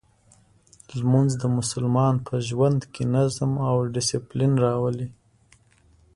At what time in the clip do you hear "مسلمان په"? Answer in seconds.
1.57-2.33